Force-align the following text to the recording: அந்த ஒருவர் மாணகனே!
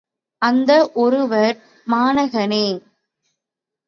அந்த 0.41 0.71
ஒருவர் 0.93 1.53
மாணகனே! 1.87 2.65